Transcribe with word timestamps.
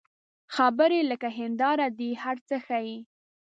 خبرې 0.55 0.99
لکه 1.11 1.27
هنداره 1.39 1.87
دي، 1.99 2.09
هر 2.23 2.37
څه 2.47 2.55
ښيي 2.65 2.97